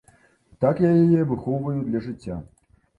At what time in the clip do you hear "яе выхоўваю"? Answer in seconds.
1.03-1.77